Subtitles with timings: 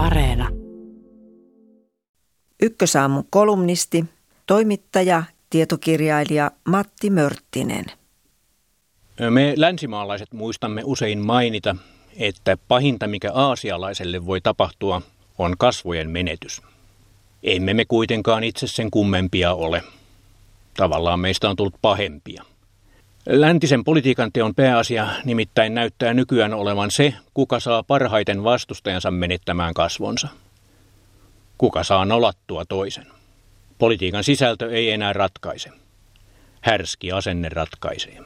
[0.00, 0.48] Areena.
[2.62, 4.04] Ykkösaamun kolumnisti,
[4.46, 7.84] toimittaja, tietokirjailija Matti Mörttinen.
[9.30, 11.76] Me länsimaalaiset muistamme usein mainita,
[12.16, 15.02] että pahinta mikä aasialaiselle voi tapahtua
[15.38, 16.62] on kasvojen menetys.
[17.42, 19.82] Emme me kuitenkaan itse sen kummempia ole.
[20.76, 22.44] Tavallaan meistä on tullut pahempia.
[23.26, 30.28] Läntisen politiikan teon pääasia nimittäin näyttää nykyään olevan se, kuka saa parhaiten vastustajansa menettämään kasvonsa.
[31.58, 33.06] Kuka saa nolattua toisen.
[33.78, 35.70] Politiikan sisältö ei enää ratkaise.
[36.60, 38.18] Härski asenne ratkaisee.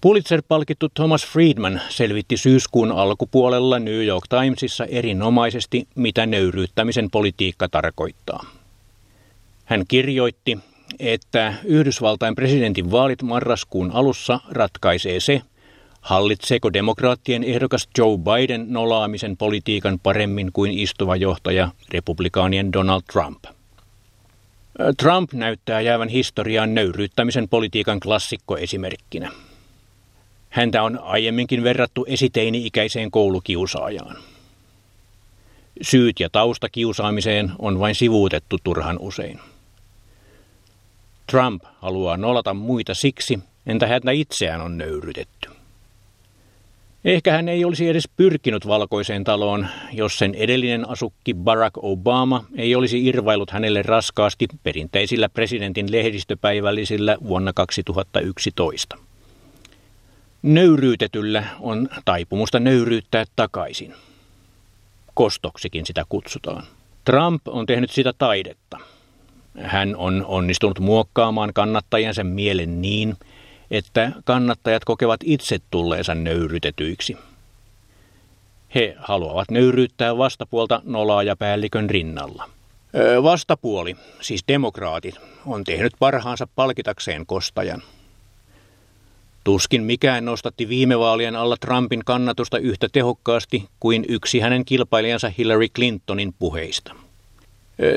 [0.00, 8.46] Pulitzer-palkittu Thomas Friedman selvitti syyskuun alkupuolella New York Timesissa erinomaisesti, mitä nöyryyttämisen politiikka tarkoittaa.
[9.64, 10.58] Hän kirjoitti,
[10.98, 15.42] että Yhdysvaltain presidentin vaalit marraskuun alussa ratkaisee se,
[16.00, 23.44] hallitseeko demokraattien ehdokas Joe Biden nolaamisen politiikan paremmin kuin istuva johtaja republikaanien Donald Trump.
[24.96, 29.30] Trump näyttää jäävän historiaan nöyryyttämisen politiikan klassikkoesimerkkinä.
[30.50, 34.16] Häntä on aiemminkin verrattu esiteini-ikäiseen koulukiusaajaan.
[35.82, 39.40] Syyt ja tausta kiusaamiseen on vain sivuutettu turhan usein.
[41.30, 45.50] Trump haluaa nolata muita siksi, entä häntä itseään on nöyrytetty.
[47.04, 52.74] Ehkä hän ei olisi edes pyrkinyt valkoiseen taloon, jos sen edellinen asukki Barack Obama ei
[52.74, 58.98] olisi irvailut hänelle raskaasti perinteisillä presidentin lehdistöpäivällisillä vuonna 2011.
[60.42, 63.94] Nöyryytetyllä on taipumusta nöyryyttää takaisin.
[65.14, 66.62] Kostoksikin sitä kutsutaan.
[67.04, 68.78] Trump on tehnyt sitä taidetta–
[69.58, 73.16] hän on onnistunut muokkaamaan kannattajansa mielen niin,
[73.70, 77.16] että kannattajat kokevat itse tulleensa nöyrytetyiksi.
[78.74, 82.50] He haluavat nöyryyttää vastapuolta nolaa ja päällikön rinnalla.
[83.22, 85.14] Vastapuoli, siis demokraatit,
[85.46, 87.82] on tehnyt parhaansa palkitakseen kostajan.
[89.44, 95.68] Tuskin mikään nostatti viime vaalien alla Trumpin kannatusta yhtä tehokkaasti kuin yksi hänen kilpailijansa Hillary
[95.68, 97.05] Clintonin puheista.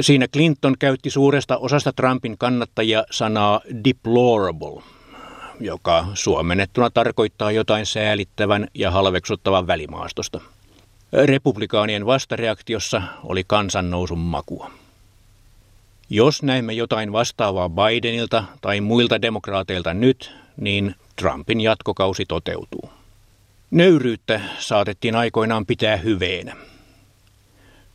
[0.00, 4.82] Siinä Clinton käytti suuresta osasta Trumpin kannattajia sanaa deplorable,
[5.60, 10.40] joka suomennettuna tarkoittaa jotain säälittävän ja halveksuttavan välimaastosta.
[11.12, 14.70] Republikaanien vastareaktiossa oli kansannousun makua.
[16.10, 22.90] Jos näemme jotain vastaavaa Bidenilta tai muilta demokraateilta nyt, niin Trumpin jatkokausi toteutuu.
[23.70, 26.56] Nöyryyttä saatettiin aikoinaan pitää hyveenä.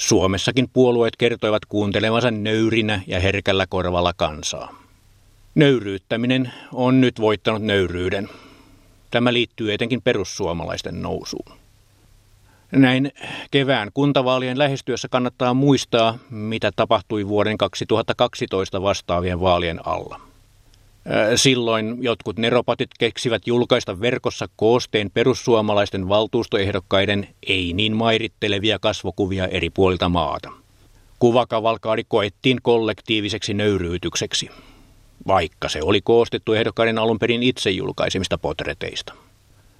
[0.00, 4.74] Suomessakin puolueet kertoivat kuuntelevansa nöyrinä ja herkällä korvalla kansaa.
[5.54, 8.28] Nöyryyttäminen on nyt voittanut nöyryyden.
[9.10, 11.52] Tämä liittyy etenkin perussuomalaisten nousuun.
[12.72, 13.12] Näin
[13.50, 20.20] kevään kuntavaalien lähestyessä kannattaa muistaa, mitä tapahtui vuoden 2012 vastaavien vaalien alla.
[21.36, 30.08] Silloin jotkut neropatit keksivät julkaista verkossa koosteen perussuomalaisten valtuustoehdokkaiden ei niin mairittelevia kasvokuvia eri puolilta
[30.08, 30.50] maata.
[31.18, 34.50] Kuvakavalkaadi koettiin kollektiiviseksi nöyryytykseksi,
[35.26, 39.14] vaikka se oli koostettu ehdokkaiden alun perin itse julkaisemista potreteista.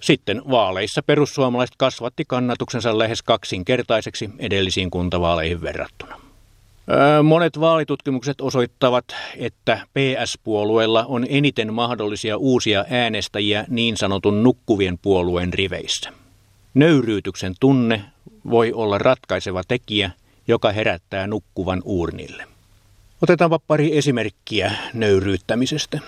[0.00, 6.21] Sitten vaaleissa perussuomalaiset kasvatti kannatuksensa lähes kaksinkertaiseksi edellisiin kuntavaaleihin verrattuna.
[7.22, 9.04] Monet vaalitutkimukset osoittavat,
[9.36, 16.12] että PS-puolueella on eniten mahdollisia uusia äänestäjiä niin sanotun nukkuvien puolueen riveissä.
[16.74, 18.04] Nöyryytyksen tunne
[18.50, 20.10] voi olla ratkaiseva tekijä,
[20.48, 22.46] joka herättää nukkuvan uurnille.
[23.22, 26.00] Otetaanpa pari esimerkkiä nöyryyttämisestä.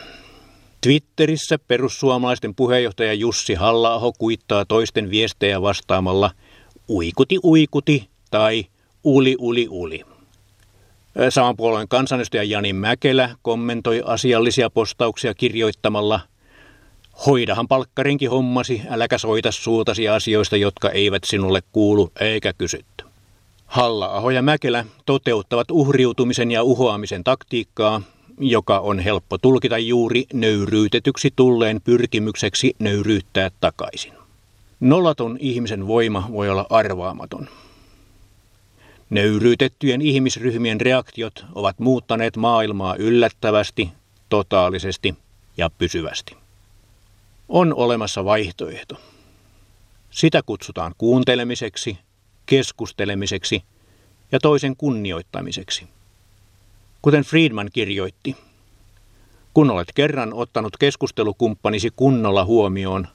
[0.80, 6.30] Twitterissä perussuomalaisten puheenjohtaja Jussi halla kuittaa toisten viestejä vastaamalla
[6.88, 8.66] uikuti uikuti tai
[9.04, 10.13] uli uli uli.
[11.28, 16.20] Saman puolueen kansanedustaja Jani Mäkelä kommentoi asiallisia postauksia kirjoittamalla
[17.26, 23.04] Hoidahan palkkarinkin hommasi, äläkä soita suutasi asioista, jotka eivät sinulle kuulu eikä kysytty.
[23.66, 28.02] Halla-aho ja Mäkelä toteuttavat uhriutumisen ja uhoamisen taktiikkaa,
[28.38, 34.12] joka on helppo tulkita juuri nöyryytetyksi tulleen pyrkimykseksi nöyryyttää takaisin.
[34.80, 37.48] Nolaton ihmisen voima voi olla arvaamaton.
[39.14, 43.90] Nöyryytettyjen ihmisryhmien reaktiot ovat muuttaneet maailmaa yllättävästi,
[44.28, 45.14] totaalisesti
[45.56, 46.36] ja pysyvästi.
[47.48, 49.00] On olemassa vaihtoehto.
[50.10, 51.98] Sitä kutsutaan kuuntelemiseksi,
[52.46, 53.62] keskustelemiseksi
[54.32, 55.86] ja toisen kunnioittamiseksi.
[57.02, 58.36] Kuten Friedman kirjoitti,
[59.54, 63.08] kun olet kerran ottanut keskustelukumppanisi kunnolla huomioon,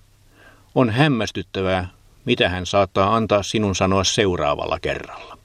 [0.76, 1.90] on hämmästyttävää,
[2.26, 5.39] mitä hän saattaa antaa sinun sanoa seuraavalla kerralla.